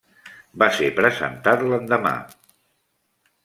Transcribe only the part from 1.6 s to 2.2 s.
l'endemà.